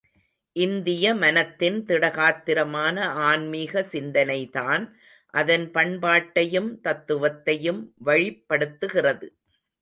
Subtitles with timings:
[0.55, 2.97] இந்திய மனத்தின் திடகாத்திரமான
[3.25, 4.85] ஆன்மீக சிந்தனைதான்
[5.33, 9.29] அதன் பண்பாட்டையும், தத்துவத்தையும் வழிப்படுத்துகிறது.